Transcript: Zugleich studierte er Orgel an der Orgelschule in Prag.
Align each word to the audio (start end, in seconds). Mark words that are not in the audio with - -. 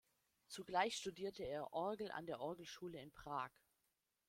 Zugleich 0.47 0.97
studierte 0.97 1.43
er 1.43 1.73
Orgel 1.73 2.09
an 2.11 2.25
der 2.25 2.39
Orgelschule 2.39 2.99
in 2.99 3.11
Prag. 3.11 3.51